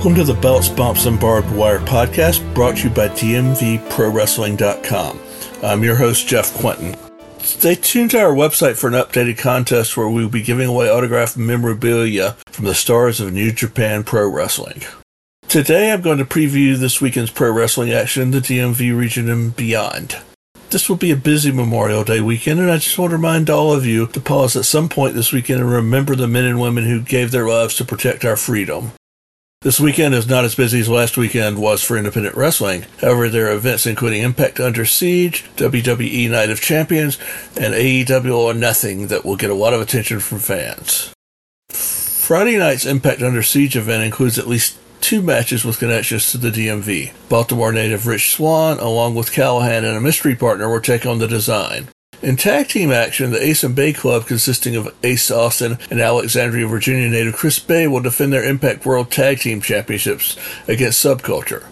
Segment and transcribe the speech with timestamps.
[0.00, 5.20] Welcome to the Belts, Bumps, and Barbed Wire podcast brought to you by DMVProWrestling.com.
[5.62, 6.96] I'm your host, Jeff Quinton.
[7.40, 10.90] Stay tuned to our website for an updated contest where we will be giving away
[10.90, 14.80] autographed memorabilia from the stars of New Japan Pro Wrestling.
[15.48, 19.54] Today I'm going to preview this weekend's pro wrestling action in the DMV region and
[19.54, 20.16] beyond.
[20.70, 23.74] This will be a busy Memorial Day weekend, and I just want to remind all
[23.74, 26.84] of you to pause at some point this weekend and remember the men and women
[26.84, 28.92] who gave their lives to protect our freedom.
[29.62, 32.86] This weekend is not as busy as last weekend was for independent wrestling.
[33.02, 37.18] However, there are events including Impact Under Siege, WWE Night of Champions,
[37.60, 41.12] and AEW or Nothing that will get a lot of attention from fans.
[41.68, 46.50] Friday night's Impact Under Siege event includes at least two matches with connections to the
[46.50, 47.12] DMV.
[47.28, 51.28] Baltimore native Rich Swann, along with Callihan and a mystery partner, will take on the
[51.28, 51.88] design.
[52.22, 56.66] In tag team action, the Ace and Bay Club, consisting of Ace Austin and Alexandria,
[56.66, 60.36] Virginia native Chris Bey, will defend their Impact World Tag Team Championships
[60.68, 61.64] against Subculture.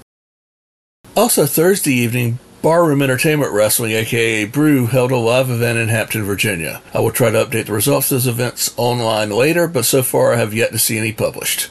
[1.14, 6.80] Also, Thursday evening, Barroom Entertainment Wrestling, aka Brew, held a live event in Hampton, Virginia.
[6.94, 10.32] I will try to update the results of those events online later, but so far
[10.32, 11.68] I have yet to see any published.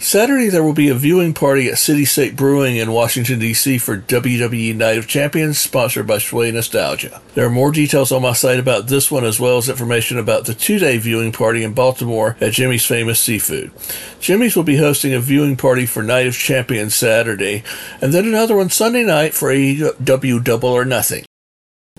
[0.00, 3.78] Saturday, there will be a viewing party at City State Brewing in Washington, D.C.
[3.78, 7.20] for WWE Night of Champions, sponsored by Sway Nostalgia.
[7.34, 10.46] There are more details on my site about this one, as well as information about
[10.46, 13.72] the two day viewing party in Baltimore at Jimmy's Famous Seafood.
[14.20, 17.64] Jimmy's will be hosting a viewing party for Night of Champions Saturday,
[18.00, 21.24] and then another one Sunday night for AEW Double or Nothing.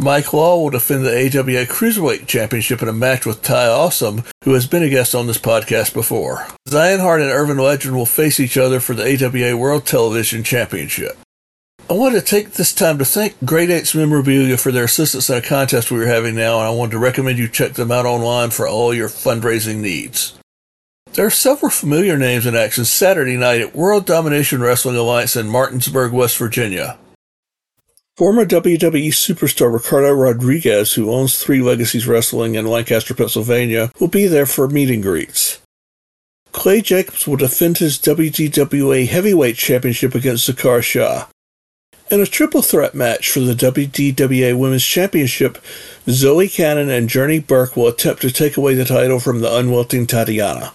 [0.00, 4.54] Mike Law will defend the AWA Cruiserweight Championship in a match with Ty Awesome, who
[4.54, 6.46] has been a guest on this podcast before.
[6.68, 11.18] Zion Hart and Irvin Legend will face each other for the AWA World Television Championship.
[11.90, 15.36] I want to take this time to thank Great Eights Memorabilia for their assistance in
[15.36, 18.06] a contest we are having now, and I want to recommend you check them out
[18.06, 20.38] online for all your fundraising needs.
[21.14, 25.48] There are several familiar names in action Saturday night at World Domination Wrestling Alliance in
[25.48, 26.98] Martinsburg, West Virginia.
[28.18, 34.26] Former WWE superstar Ricardo Rodriguez, who owns Three Legacies Wrestling in Lancaster, Pennsylvania, will be
[34.26, 35.60] there for meet and greets.
[36.50, 41.28] Clay Jacobs will defend his WDWA Heavyweight Championship against Zakar Shah.
[42.10, 45.56] In a triple threat match for the WDWA Women's Championship,
[46.10, 50.08] Zoe Cannon and Journey Burke will attempt to take away the title from the unwilting
[50.08, 50.72] Tatiana.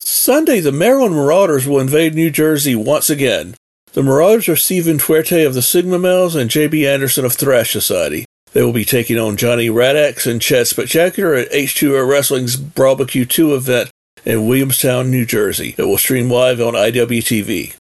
[0.00, 3.56] Sunday, the Maryland Marauders will invade New Jersey once again.
[3.94, 6.84] The Marauders are Stephen Fuerte of the Sigma Males and J.B.
[6.84, 8.24] Anderson of Thrash Society.
[8.52, 13.54] They will be taking on Johnny Radax and Chad Spectacular at H2O Wrestling's Barbecue 2
[13.54, 13.90] event
[14.24, 15.76] in Williamstown, New Jersey.
[15.78, 17.76] It will stream live on IWTV.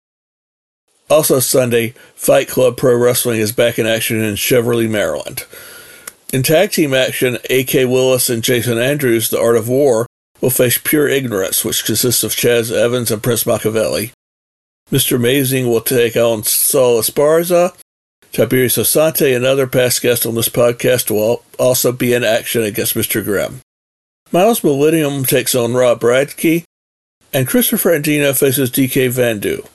[1.10, 5.45] Also Sunday, Fight Club Pro Wrestling is back in action in Cheverly, Maryland.
[6.31, 7.86] In tag team action, A.K.
[7.86, 10.06] Willis and Jason Andrews, The Art of War,
[10.42, 14.12] will face Pure Ignorance, which consists of Chaz Evans and Prince Machiavelli.
[14.93, 15.15] Mr.
[15.15, 17.75] Amazing will take on Saul Esparza.
[18.31, 23.23] Tiberius Asante, another past guest on this podcast, will also be in action against Mr.
[23.23, 23.61] Grimm.
[24.31, 26.63] Miles Millennium takes on Rob Bradkey,
[27.33, 29.67] and Christopher Andino faces DK Vandu.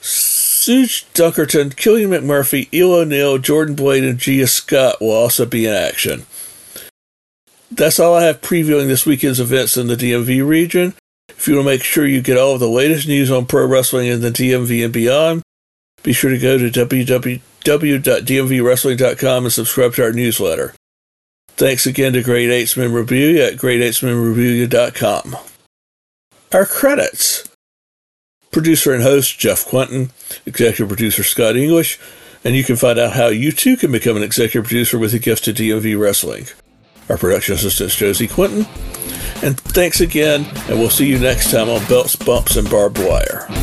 [0.00, 5.72] Suge Dunkerton, Killian McMurphy, Eel O'Neill, Jordan Blade, and Gia Scott will also be in
[5.72, 6.26] action.
[7.72, 10.94] That's all I have previewing this weekend's events in the DMV region.
[11.42, 13.66] If you want to make sure you get all of the latest news on pro
[13.66, 15.42] wrestling in the DMV and beyond,
[16.04, 20.72] be sure to go to www.dmvwrestling.com and subscribe to our newsletter.
[21.48, 25.36] Thanks again to Great Eights Memorabilia at great8smemorabilia.com.
[26.52, 27.48] Our credits.
[28.52, 30.12] Producer and host Jeff Quinton,
[30.46, 31.98] executive producer Scott English,
[32.44, 35.18] and you can find out how you too can become an executive producer with a
[35.18, 36.46] gift to DMV Wrestling.
[37.08, 38.66] Our production assistant is Josie Quinton.
[39.42, 43.61] And thanks again, and we'll see you next time on Belts, Bumps, and Barbed Wire.